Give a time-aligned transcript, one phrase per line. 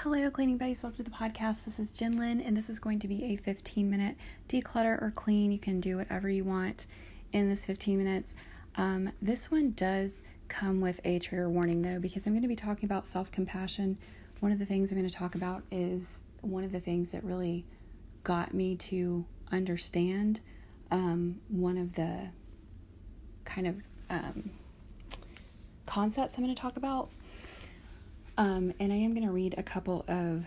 [0.00, 0.82] Hello, cleaning buddies.
[0.82, 1.64] Welcome to the podcast.
[1.64, 5.50] This is Lynn, and this is going to be a 15 minute declutter or clean.
[5.50, 6.86] You can do whatever you want
[7.32, 8.34] in this 15 minutes.
[8.76, 12.54] Um, this one does come with a trigger warning though, because I'm going to be
[12.54, 13.96] talking about self compassion.
[14.40, 17.24] One of the things I'm going to talk about is one of the things that
[17.24, 17.64] really
[18.22, 20.40] got me to understand
[20.90, 22.28] um, one of the
[23.46, 23.76] kind of
[24.10, 24.50] um,
[25.86, 27.08] concepts I'm going to talk about
[28.38, 30.46] um, and I am going to read a couple of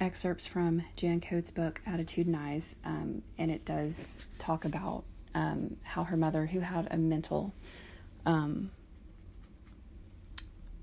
[0.00, 6.16] excerpts from Jan Coates' book, Attitudinize, um, and it does talk about um, how her
[6.16, 7.54] mother, who had a mental
[8.26, 8.70] um,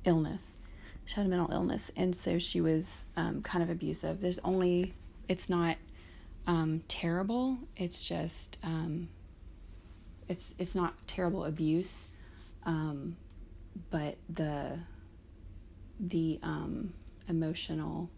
[0.04, 0.58] illness,
[1.06, 4.22] she had a mental illness, and so she was um, kind of abusive.
[4.22, 4.94] There's only,
[5.30, 5.78] it's not
[6.48, 7.60] um, terrible.
[7.76, 8.58] It's just,
[10.28, 12.08] it's it's not terrible abuse,
[13.92, 14.80] but the
[16.00, 16.94] the um,
[17.28, 18.10] emotional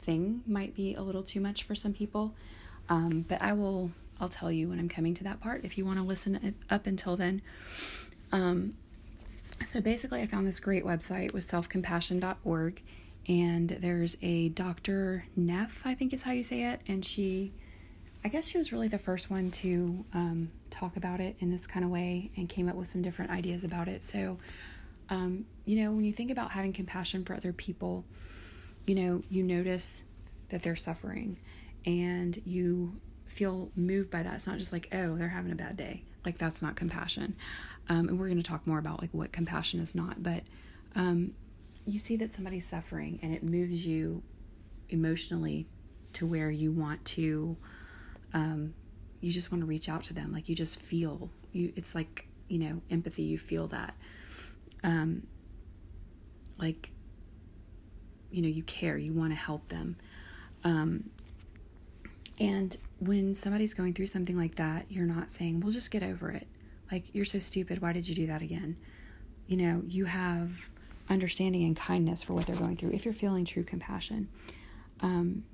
[0.00, 2.34] thing might be a little too much for some people.
[2.88, 5.84] Um, but I will, I'll tell you when I'm coming to that part if you
[5.84, 7.42] want to listen up until then.
[8.32, 8.74] Um,
[9.64, 12.82] so basically, I found this great website with selfcompassion.org,
[13.28, 15.24] and there's a Dr.
[15.34, 17.52] Neff, I think is how you say it, and she,
[18.24, 21.66] I guess she was really the first one to um, talk about it in this
[21.66, 24.04] kind of way and came up with some different ideas about it.
[24.04, 24.38] So
[25.08, 28.04] um, you know, when you think about having compassion for other people,
[28.86, 30.04] you know, you notice
[30.48, 31.38] that they're suffering
[31.84, 34.34] and you feel moved by that.
[34.34, 36.02] It's not just like, oh, they're having a bad day.
[36.24, 37.36] Like, that's not compassion.
[37.88, 40.22] Um, and we're going to talk more about like what compassion is not.
[40.22, 40.42] But
[40.94, 41.32] um,
[41.84, 44.22] you see that somebody's suffering and it moves you
[44.88, 45.66] emotionally
[46.14, 47.56] to where you want to,
[48.34, 48.74] um,
[49.20, 50.32] you just want to reach out to them.
[50.32, 51.72] Like, you just feel, you.
[51.76, 53.22] it's like, you know, empathy.
[53.22, 53.94] You feel that
[54.82, 55.26] um,
[56.58, 56.90] like
[58.30, 59.96] you know you care you want to help them.
[60.64, 61.10] Um,
[62.38, 66.30] and when somebody's going through something like that you're not saying well just get over
[66.30, 66.46] it.
[66.90, 67.80] Like you're so stupid.
[67.80, 68.76] Why did you do that again?
[69.46, 70.70] You know you have
[71.08, 74.28] understanding and kindness for what they're going through if you're feeling true compassion.
[75.00, 75.44] Um,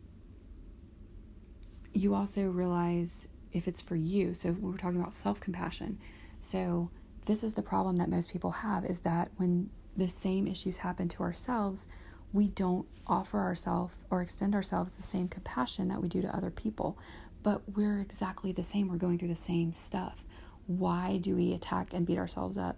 [1.93, 4.35] you also realize if it's for you.
[4.35, 5.99] So we're talking about self-compassion.
[6.41, 6.91] So
[7.25, 11.09] this is the problem that most people have is that when the same issues happen
[11.09, 11.87] to ourselves,
[12.33, 16.51] we don't offer ourselves or extend ourselves the same compassion that we do to other
[16.51, 16.99] people.
[17.43, 18.89] But we're exactly the same.
[18.89, 20.25] We're going through the same stuff.
[20.67, 22.77] Why do we attack and beat ourselves up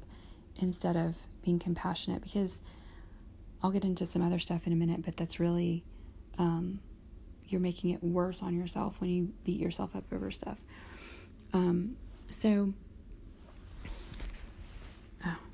[0.56, 2.22] instead of being compassionate?
[2.22, 2.62] Because
[3.62, 5.84] I'll get into some other stuff in a minute, but that's really,
[6.38, 6.81] um,
[7.47, 10.59] you're making it worse on yourself when you beat yourself up over stuff.
[11.53, 11.97] Um,
[12.28, 12.72] so,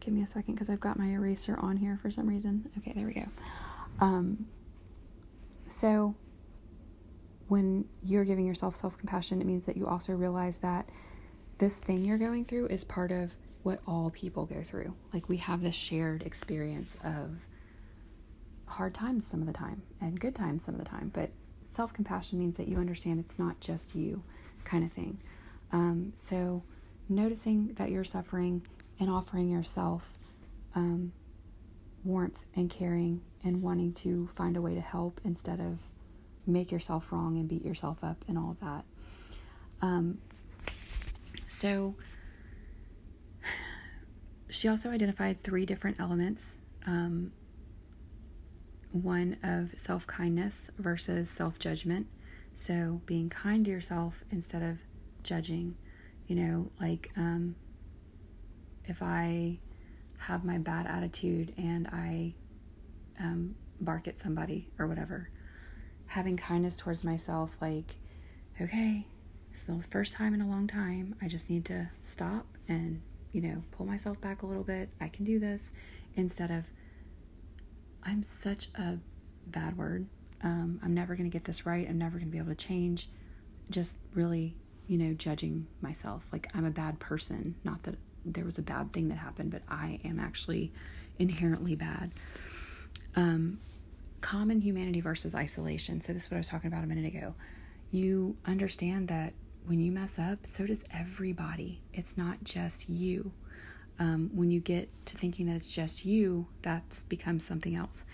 [0.01, 2.71] give me a second because I've got my eraser on here for some reason.
[2.79, 3.27] Okay, there we go.
[4.01, 4.47] Um,
[5.67, 6.15] so,
[7.49, 10.89] when you're giving yourself self compassion, it means that you also realize that
[11.59, 14.95] this thing you're going through is part of what all people go through.
[15.13, 17.31] Like, we have this shared experience of
[18.67, 21.11] hard times some of the time and good times some of the time.
[21.13, 21.31] But
[21.65, 24.23] self compassion means that you understand it's not just you,
[24.65, 25.19] kind of thing.
[25.73, 26.63] Um, so,
[27.09, 28.63] noticing that you're suffering
[29.01, 30.19] and offering yourself
[30.75, 31.13] um,
[32.05, 35.81] warmth and caring and wanting to find a way to help instead of
[36.47, 38.85] make yourself wrong and beat yourself up and all of that.
[39.83, 40.19] Um,
[41.49, 41.97] so,
[44.51, 47.33] she also identified three different elements um,
[48.93, 52.07] one of self kindness versus self judgment.
[52.55, 54.79] So, being kind to yourself instead of
[55.23, 55.77] judging,
[56.27, 57.55] you know, like um,
[58.91, 59.59] if I
[60.19, 62.35] have my bad attitude and I
[63.19, 65.31] um, bark at somebody or whatever,
[66.07, 67.97] having kindness towards myself, like,
[68.61, 69.07] okay,
[69.53, 71.15] it's the first time in a long time.
[71.23, 73.01] I just need to stop and,
[73.33, 74.91] you know, pull myself back a little bit.
[75.01, 75.73] I can do this
[76.17, 76.67] instead of,
[78.03, 78.99] I'm such a
[79.47, 80.07] bad word.
[80.43, 81.89] Um, I'm never going to get this right.
[81.89, 83.09] I'm never going to be able to change.
[83.71, 84.57] Just really,
[84.89, 86.27] you know, judging myself.
[86.33, 87.55] Like, I'm a bad person.
[87.63, 90.73] Not that there was a bad thing that happened, but I am actually
[91.19, 92.13] inherently bad.
[93.17, 93.59] Um,
[94.21, 96.01] common humanity versus isolation.
[96.01, 97.35] So, this is what I was talking about a minute ago.
[97.91, 99.33] You understand that
[99.67, 101.83] when you mess up, so does everybody.
[101.93, 103.33] It's not just you.
[103.99, 108.05] Um, when you get to thinking that it's just you, that's becomes something else.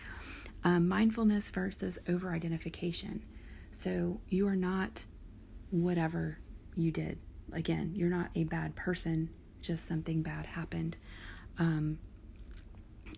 [0.64, 3.22] Um, mindfulness versus over identification.
[3.72, 5.04] So, you are not
[5.70, 6.38] whatever
[6.74, 7.18] you did.
[7.52, 9.30] Again, you're not a bad person
[9.66, 10.96] just something bad happened.
[11.58, 11.98] Um,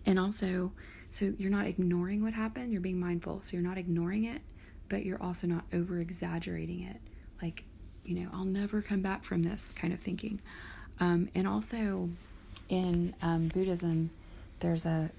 [0.05, 0.71] and also
[1.11, 3.41] So you're not ignoring what happened, you're being mindful.
[3.43, 4.41] So you're not ignoring it,
[4.89, 6.97] but you're also not over exaggerating it.
[7.41, 7.63] Like,
[8.05, 10.39] you know, I'll never come back from this kind of thinking.
[10.99, 12.09] Um, and also
[12.67, 14.11] in um, Buddhism,
[14.59, 15.09] there's a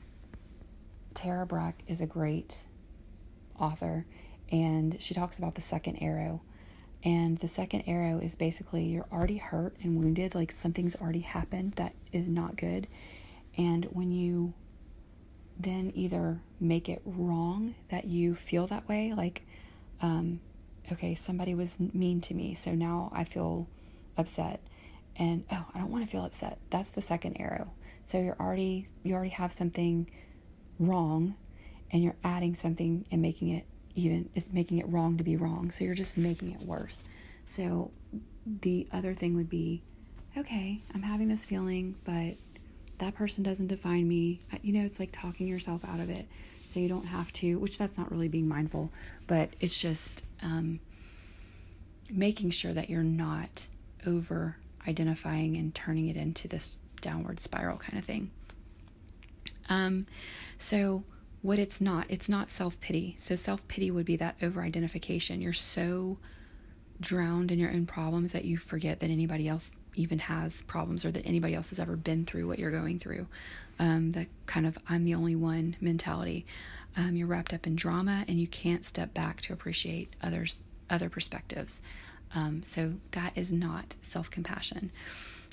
[1.15, 2.67] Tara Brach is a great
[3.59, 4.06] author,
[4.53, 6.41] and she talks about the second arrow.
[7.02, 11.73] And the second arrow is basically you're already hurt and wounded, like something's already happened
[11.76, 12.87] that is not good.
[13.56, 14.55] And when you
[15.58, 19.43] then either make it wrong that you feel that way, like,
[20.02, 20.41] um,
[20.93, 23.67] okay, somebody was mean to me, so now I feel
[24.17, 24.61] upset.
[25.17, 26.58] And oh, I don't want to feel upset.
[26.70, 27.73] That's the second arrow.
[28.05, 30.11] So you're already you already have something
[30.79, 31.37] wrong
[31.91, 35.70] and you're adding something and making it even it's making it wrong to be wrong.
[35.70, 37.04] So you're just making it worse.
[37.44, 37.90] So
[38.46, 39.82] the other thing would be
[40.37, 42.37] okay, I'm having this feeling, but
[42.98, 44.40] that person doesn't define me.
[44.62, 46.26] You know, it's like talking yourself out of it.
[46.69, 48.92] So you don't have to, which that's not really being mindful,
[49.26, 50.78] but it's just um,
[52.08, 53.66] making sure that you're not
[54.06, 54.56] over
[54.87, 58.31] identifying and turning it into this downward spiral kind of thing.
[59.69, 60.06] Um,
[60.58, 61.02] so
[61.42, 63.16] what it's not, it's not self pity.
[63.19, 65.40] So self pity would be that over identification.
[65.40, 66.19] You're so
[67.00, 71.10] drowned in your own problems that you forget that anybody else even has problems or
[71.10, 73.26] that anybody else has ever been through what you're going through.
[73.78, 76.44] Um, that kind of I'm the only one mentality.
[76.96, 81.08] Um, you're wrapped up in drama and you can't step back to appreciate others other
[81.08, 81.81] perspectives.
[82.34, 84.90] Um, so that is not self compassion.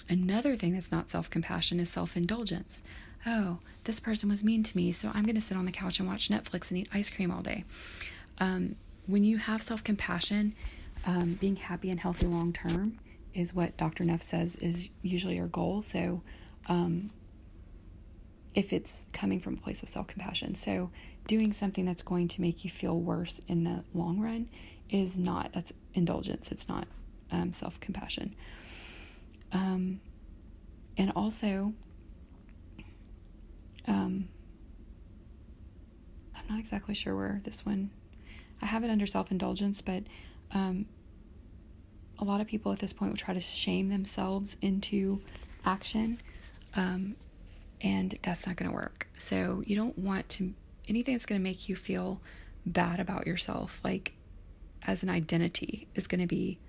[0.09, 2.83] Another thing that's not self compassion is self indulgence.
[3.29, 5.99] Oh, this person was mean to me, so I'm going to sit on the couch
[5.99, 7.65] and watch Netflix and eat ice cream all day.
[8.39, 10.55] Um, when you have self compassion,
[11.05, 12.99] um, being happy and healthy long term
[13.33, 14.05] is what Dr.
[14.05, 15.81] Neff says is usually your goal.
[15.81, 16.21] So,
[16.67, 17.11] um,
[18.55, 20.89] if it's coming from a place of self compassion, so
[21.27, 24.47] doing something that's going to make you feel worse in the long run
[24.89, 26.87] is not, that's indulgence, it's not
[27.29, 28.35] um, self compassion.
[29.51, 29.99] Um,
[30.97, 31.73] and also,
[33.87, 34.29] um,
[36.35, 37.89] I'm not exactly sure where this one,
[38.61, 40.03] I have it under self indulgence, but
[40.51, 40.85] um,
[42.19, 45.21] a lot of people at this point will try to shame themselves into
[45.65, 46.19] action.
[46.75, 47.15] Um,
[47.81, 49.07] and that's not going to work.
[49.17, 50.53] So you don't want to,
[50.87, 52.21] anything that's going to make you feel
[52.65, 54.13] bad about yourself, like
[54.83, 56.59] as an identity, is going to be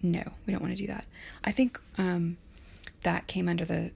[0.00, 1.04] no, we don't want to do that.
[1.42, 2.36] I think um,
[3.02, 3.90] that came under the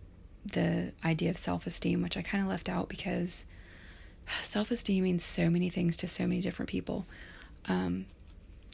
[0.45, 3.47] the idea of self esteem, which I kind of left out because
[4.43, 7.07] self esteem means so many things to so many different people.
[7.67, 8.07] Um,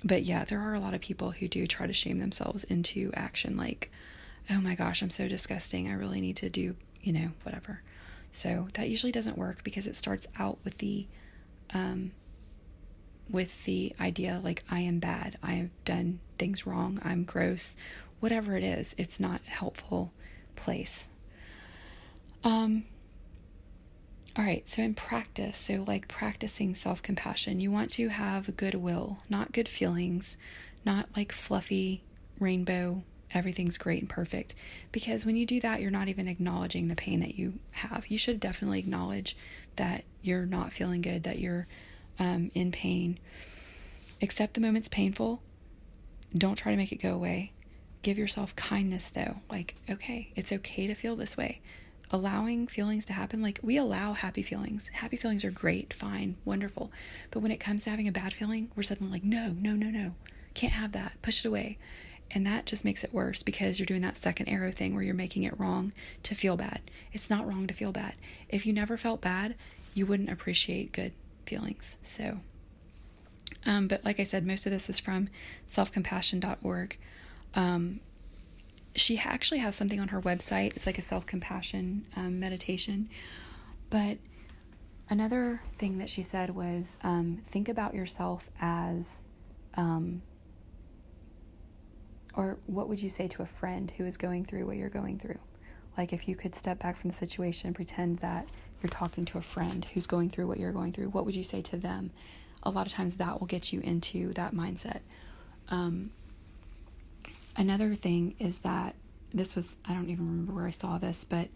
[0.05, 3.11] but yeah, there are a lot of people who do try to shame themselves into
[3.15, 3.91] action, like,
[4.51, 5.89] oh my gosh, I'm so disgusting.
[5.89, 7.83] I really need to do, you know, whatever.
[8.33, 11.07] So that usually doesn't work because it starts out with the
[11.75, 12.13] um,
[13.31, 17.77] with the idea like I am bad, I have done things wrong, I'm gross,
[18.21, 20.13] whatever it is, it's not a helpful
[20.57, 21.09] place.
[22.45, 22.85] Um
[24.37, 29.19] all right, so in practice, so like practicing self compassion, you want to have goodwill,
[29.29, 30.37] not good feelings,
[30.85, 32.05] not like fluffy
[32.39, 33.03] rainbow,
[33.33, 34.55] everything's great and perfect.
[34.93, 38.07] Because when you do that, you're not even acknowledging the pain that you have.
[38.09, 39.37] You should definitely acknowledge
[39.77, 41.67] that you're not feeling good, that you're
[42.19, 43.19] um, in pain.
[44.23, 45.43] Accept the moment's painful.
[46.37, 47.53] Don't try to make it go away.
[48.03, 49.37] Give yourself kindness, though.
[49.51, 51.61] Like, okay, it's okay to feel this way.
[52.11, 54.89] Allowing feelings to happen, like, we allow happy feelings.
[54.95, 56.91] Happy feelings are great, fine, wonderful.
[57.31, 59.91] But when it comes to having a bad feeling, we're suddenly like, no, no, no,
[59.91, 60.15] no.
[60.55, 61.21] Can't have that.
[61.21, 61.79] Push it away.
[62.31, 65.15] And that just makes it worse because you're doing that second arrow thing where you're
[65.15, 65.93] making it wrong
[66.25, 66.81] to feel bad.
[67.13, 68.15] It's not wrong to feel bad.
[68.49, 69.55] If you never felt bad,
[69.95, 71.13] you wouldn't appreciate good
[71.47, 71.97] feelings.
[72.03, 72.41] So,
[73.65, 75.29] um, but like I said, most of this is from
[75.71, 76.99] selfcompassion.org.
[77.55, 78.01] Um,
[79.01, 80.77] she actually has something on her website.
[80.77, 83.09] It's like a self compassion um, meditation.
[83.91, 84.19] But
[85.09, 89.25] another thing that she said was um, think about yourself as,
[89.75, 90.23] um,
[92.35, 95.19] or what would you say to a friend who is going through what you're going
[95.19, 95.39] through?
[95.97, 98.47] Like if you could step back from the situation and pretend that
[98.83, 101.43] you're talking to a friend who's going through what you're going through, what would you
[101.43, 102.13] say to them?
[102.63, 105.01] A lot of times that will get you into that mindset.
[105.71, 106.11] Um,
[107.59, 108.95] another thing is that
[109.35, 111.49] this was, I don't even remember where I saw this, but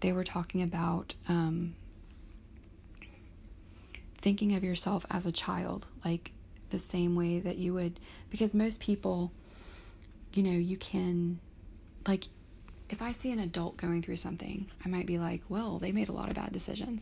[0.00, 1.74] they were talking about um,
[4.20, 6.32] thinking of yourself as a child, like
[6.70, 9.32] the same way that you would, because most people,
[10.34, 11.38] you know, you can,
[12.06, 12.24] like,
[12.90, 16.10] if I see an adult going through something, I might be like, well, they made
[16.10, 17.00] a lot of bad decisions.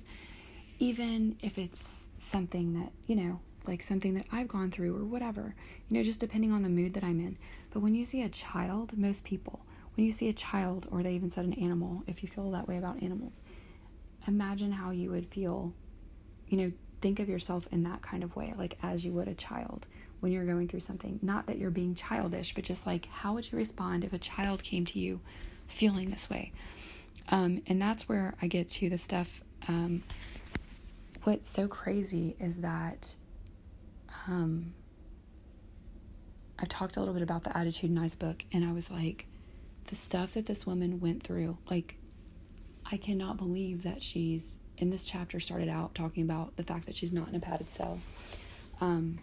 [0.78, 1.82] even if it's
[2.30, 5.54] something that, you know, like something that I've gone through or whatever,
[5.88, 7.38] you know, just depending on the mood that I'm in.
[7.70, 9.64] But when you see a child, most people,
[9.96, 12.68] when you see a child, or they even said an animal, if you feel that
[12.68, 13.42] way about animals,
[14.26, 15.74] imagine how you would feel,
[16.48, 19.34] you know, think of yourself in that kind of way, like as you would a
[19.34, 19.86] child
[20.20, 21.18] when you're going through something.
[21.20, 24.62] Not that you're being childish, but just like how would you respond if a child
[24.62, 25.20] came to you
[25.66, 26.52] feeling this way?
[27.28, 29.42] Um, and that's where I get to the stuff.
[29.68, 30.02] Um,
[31.24, 33.16] what's so crazy is that
[34.28, 34.74] um,
[36.58, 39.26] I've talked a little bit about the Attitudinize book, and I was like,
[39.86, 41.96] the stuff that this woman went through, like,
[42.90, 46.96] I cannot believe that she's in this chapter started out talking about the fact that
[46.96, 47.98] she's not in a padded cell.
[48.80, 49.18] Um,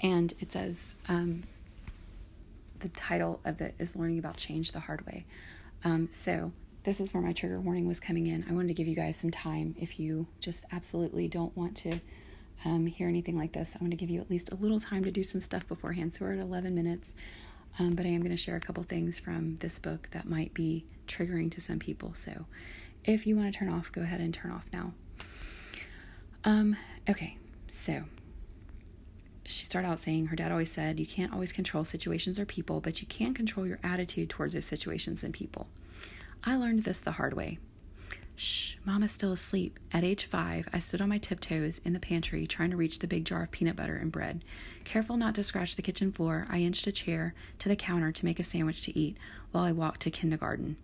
[0.00, 1.44] and it says um,
[2.80, 5.24] the title of it is Learning About Change the Hard Way.
[5.84, 6.52] Um, so,
[6.84, 8.44] this is where my trigger warning was coming in.
[8.48, 12.00] I wanted to give you guys some time if you just absolutely don't want to
[12.64, 13.76] um, hear anything like this.
[13.76, 16.14] I want to give you at least a little time to do some stuff beforehand.
[16.14, 17.14] So we're at 11 minutes,
[17.78, 20.54] um, but I am going to share a couple things from this book that might
[20.54, 22.14] be triggering to some people.
[22.16, 22.46] So
[23.04, 24.92] if you want to turn off, go ahead and turn off now.
[26.44, 26.76] Um,
[27.08, 27.36] okay,
[27.70, 28.04] so
[29.44, 32.80] she started out saying her dad always said you can't always control situations or people,
[32.80, 35.68] but you can control your attitude towards those situations and people.
[36.42, 37.58] I learned this the hard way.
[38.36, 39.78] Shh, Mama's still asleep.
[39.92, 43.06] At age five, I stood on my tiptoes in the pantry trying to reach the
[43.06, 44.44] big jar of peanut butter and bread.
[44.84, 48.24] Careful not to scratch the kitchen floor, I inched a chair to the counter to
[48.24, 49.16] make a sandwich to eat
[49.52, 50.76] while I walked to kindergarten.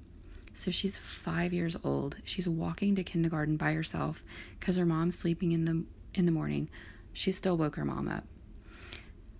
[0.54, 2.16] So she's five years old.
[2.24, 4.22] She's walking to kindergarten by herself
[4.58, 6.68] because her mom's sleeping in the in the morning.
[7.12, 8.24] She still woke her mom up.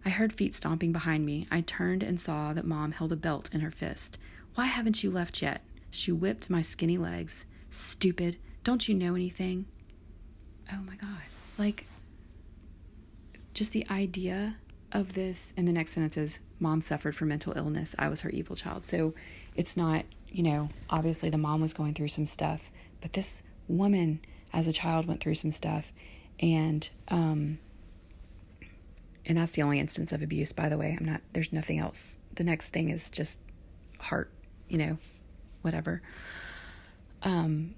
[0.05, 1.47] I heard feet stomping behind me.
[1.51, 4.19] I turned and saw that mom held a belt in her fist.
[4.55, 5.63] Why haven't you left yet?
[5.91, 7.45] She whipped my skinny legs.
[7.71, 8.37] Stupid.
[8.65, 9.67] Don't you know anything?
[10.73, 11.23] Oh my God.
[11.59, 11.87] Like,
[13.55, 14.57] just the idea
[14.93, 15.53] of this.
[15.57, 17.95] And the next sentence is Mom suffered from mental illness.
[17.99, 18.85] I was her evil child.
[18.85, 19.15] So
[19.57, 24.21] it's not, you know, obviously the mom was going through some stuff, but this woman
[24.53, 25.91] as a child went through some stuff.
[26.39, 27.59] And, um,
[29.25, 30.97] and that's the only instance of abuse, by the way.
[30.99, 32.17] I'm not, there's nothing else.
[32.35, 33.39] The next thing is just
[33.99, 34.31] heart,
[34.69, 34.99] you know,
[35.63, 36.03] whatever.
[37.23, 37.75] Um,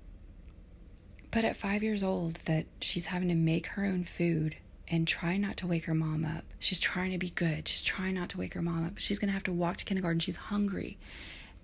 [1.30, 4.56] but at five years old, that she's having to make her own food
[4.88, 6.44] and try not to wake her mom up.
[6.58, 7.66] She's trying to be good.
[7.66, 8.98] She's trying not to wake her mom up.
[8.98, 10.20] She's going to have to walk to kindergarten.
[10.20, 10.98] She's hungry.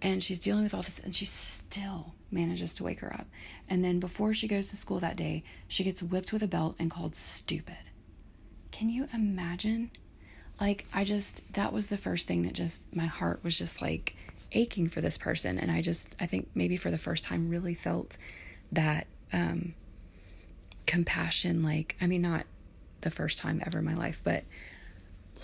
[0.01, 3.27] And she's dealing with all this, and she still manages to wake her up.
[3.69, 6.77] And then before she goes to school that day, she gets whipped with a belt
[6.79, 7.77] and called stupid.
[8.71, 9.91] Can you imagine?
[10.61, 14.17] Like, I just, that was the first thing that just, my heart was just like,
[14.53, 15.59] aching for this person.
[15.59, 18.17] And i just i think maybe for the first time really felt
[18.73, 19.75] that um
[20.87, 22.47] compassion like i mean not
[23.03, 24.43] the first time ever in my life but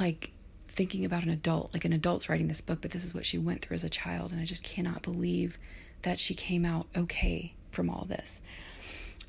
[0.01, 0.33] like
[0.69, 3.39] thinking about an adult like an adult's writing this book but this is what she
[3.39, 4.33] went through as a child.
[4.33, 5.59] And i just cannot believe
[6.03, 8.43] that she came out okay from all this.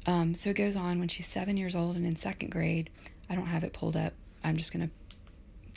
[0.05, 2.89] Um, so it goes on when she's seven years old and in second grade.
[3.29, 4.13] I don't have it pulled up.
[4.43, 4.89] I'm just gonna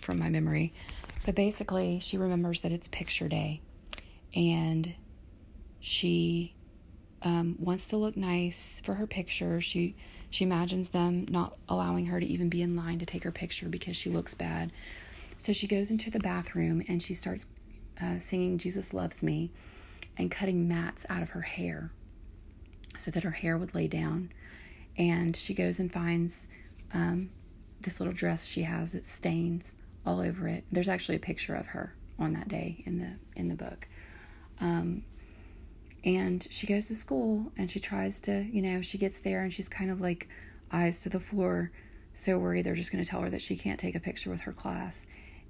[0.02, 0.72] from my memory.
[1.24, 3.60] But basically she remembers that it's picture day
[4.34, 4.94] and
[5.80, 6.54] she
[7.22, 9.60] um, wants to look nice for her picture.
[9.60, 9.96] She
[10.30, 13.68] she imagines them not allowing her to even be in line to take her picture
[13.68, 14.70] because she looks bad.
[15.38, 17.46] So she goes into the bathroom and she starts
[18.00, 19.50] uh, singing "Jesus Loves Me"
[20.16, 21.92] and cutting mats out of her hair
[22.96, 24.30] so that her hair would lay down.
[24.96, 26.48] And she goes and finds
[26.92, 27.30] um,
[27.80, 30.64] this little dress she has that stains all over it.
[30.72, 33.86] There's actually a picture of her on that day in the in the book.
[34.60, 35.04] Um,
[36.04, 39.52] and she goes to school and she tries to, you know, she gets there and
[39.52, 40.28] she's kind of like
[40.70, 41.72] eyes to the floor,
[42.14, 44.40] so worried they're just going to tell her that she can't take a picture with
[44.40, 45.06] her class.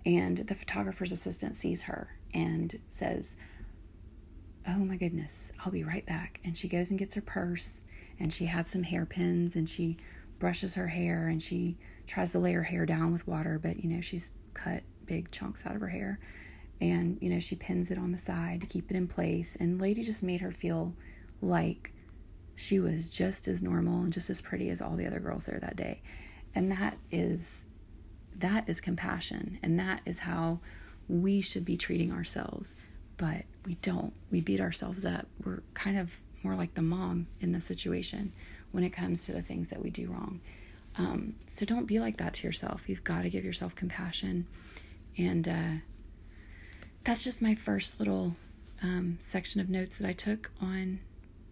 [0.07, 3.37] And the photographer's assistant sees her and says,
[4.67, 6.41] Oh my goodness, I'll be right back.
[6.45, 7.85] And she goes and gets her purse
[8.21, 9.97] and she had some hairpins and she
[10.38, 13.88] brushes her hair and she tries to lay her hair down with water, but you
[13.88, 16.19] know, she's cut big chunks out of her hair
[16.80, 19.56] and you know she pins it on the side to keep it in place.
[19.58, 20.94] And lady just made her feel
[21.40, 21.92] like
[22.56, 25.61] she was just as normal and just as pretty as all the other girls there
[25.61, 26.02] that day.
[26.54, 27.64] And that is
[28.37, 29.58] that is compassion.
[29.62, 30.61] And that is how
[31.08, 32.75] we should be treating ourselves.
[33.16, 34.12] But we don't.
[34.30, 35.26] We beat ourselves up.
[35.44, 36.11] We're kind of
[36.42, 38.32] more like the mom in the situation
[38.70, 40.40] when it comes to the things that we do wrong.
[40.97, 42.88] Um, so don't be like that to yourself.
[42.88, 44.47] You've got to give yourself compassion.
[45.16, 45.70] And uh,
[47.09, 48.37] that's just my first little
[48.83, 51.00] um, section of notes that I took on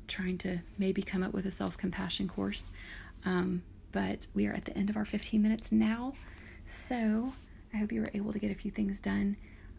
[0.06, 2.66] trying to maybe come up with a self compassion course.
[3.24, 6.12] Um, but we are at the end of our 15 minutes now.
[6.66, 7.32] So
[7.72, 9.38] I hope you were able to get a few things done.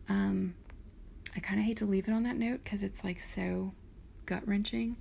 [0.10, 0.56] Um,
[1.36, 3.72] I kind of hate to leave it on that note because it's like so
[4.26, 4.98] gut wrenching,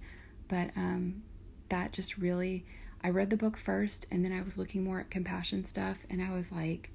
[0.46, 1.22] but um,
[1.70, 2.66] that just really.
[3.02, 6.20] I read the book first and then I was looking more at compassion stuff and
[6.20, 6.90] I was like,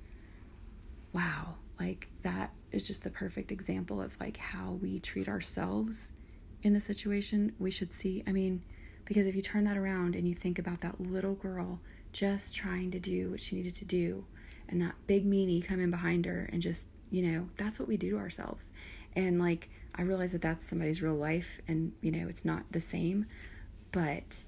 [1.13, 6.11] wow, like that is just the perfect example of like how we treat ourselves
[6.63, 7.53] in the situation.
[7.59, 8.63] We should see, I mean,
[9.05, 11.79] because if you turn that around and you think about that little girl
[12.13, 14.25] just trying to do what she needed to do
[14.69, 18.11] and that big meanie coming behind her and just, you know, that's what we do
[18.11, 18.71] to ourselves.
[19.15, 22.79] And like, I realize that that's somebody's real life and, you know, it's not the
[22.79, 23.25] same,
[23.91, 24.43] but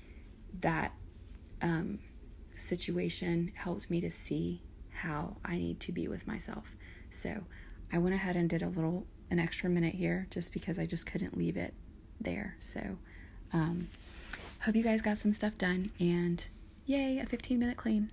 [0.61, 0.93] that
[1.61, 1.99] um,
[2.55, 4.61] situation helped me to see
[4.91, 6.75] how I need to be with myself.
[7.09, 7.43] So
[7.93, 11.05] I went ahead and did a little, an extra minute here just because I just
[11.05, 11.75] couldn't leave it
[12.19, 12.55] there.
[12.59, 12.97] So,
[13.53, 13.87] um,
[14.61, 16.43] hope you guys got some stuff done and
[16.87, 18.09] yay, a 15 minute clean.